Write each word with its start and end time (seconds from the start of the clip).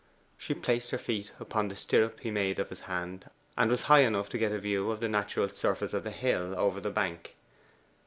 She 0.35 0.55
placed 0.55 0.89
her 0.89 0.97
feet 0.97 1.29
upon 1.39 1.67
the 1.67 1.75
stirrup 1.75 2.21
he 2.21 2.31
made 2.31 2.57
of 2.57 2.69
his 2.69 2.79
hand, 2.89 3.29
and 3.55 3.69
was 3.69 3.83
high 3.83 3.99
enough 3.99 4.29
to 4.29 4.39
get 4.39 4.51
a 4.51 4.57
view 4.57 4.89
of 4.89 4.99
the 4.99 5.07
natural 5.07 5.47
surface 5.49 5.93
of 5.93 6.03
the 6.03 6.09
hill 6.09 6.55
over 6.57 6.81
the 6.81 6.89
bank. 6.89 7.35